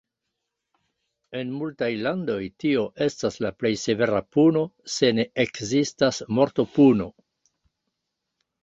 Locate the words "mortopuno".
6.41-7.13